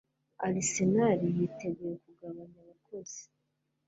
[0.45, 3.23] Arsenal yiteguye kugabanya abakozi